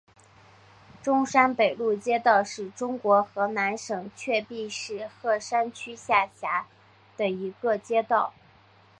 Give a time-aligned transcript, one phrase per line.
[1.03, 6.65] 中山北路街道是中国河南省鹤壁市鹤山区下辖
[7.15, 8.33] 的一个街道。